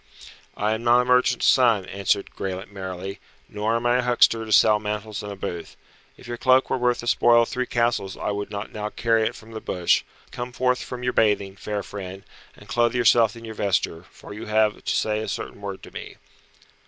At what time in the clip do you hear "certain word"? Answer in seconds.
15.27-15.83